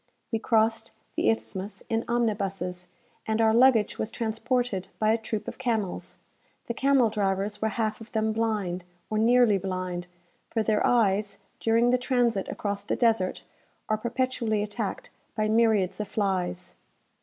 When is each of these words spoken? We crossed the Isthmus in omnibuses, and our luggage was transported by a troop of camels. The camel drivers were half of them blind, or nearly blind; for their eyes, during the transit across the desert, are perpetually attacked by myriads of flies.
We 0.31 0.39
crossed 0.39 0.93
the 1.15 1.29
Isthmus 1.29 1.81
in 1.87 2.03
omnibuses, 2.07 2.87
and 3.27 3.39
our 3.39 3.53
luggage 3.53 3.99
was 3.99 4.09
transported 4.09 4.87
by 4.97 5.11
a 5.11 5.17
troop 5.19 5.47
of 5.47 5.59
camels. 5.59 6.17
The 6.65 6.73
camel 6.73 7.11
drivers 7.11 7.61
were 7.61 7.69
half 7.69 8.01
of 8.01 8.11
them 8.11 8.33
blind, 8.33 8.83
or 9.11 9.19
nearly 9.19 9.59
blind; 9.59 10.07
for 10.49 10.63
their 10.63 10.83
eyes, 10.83 11.37
during 11.59 11.91
the 11.91 11.99
transit 11.99 12.47
across 12.49 12.81
the 12.81 12.95
desert, 12.95 13.43
are 13.89 13.97
perpetually 13.99 14.63
attacked 14.63 15.11
by 15.35 15.47
myriads 15.47 15.99
of 15.99 16.07
flies. 16.07 16.73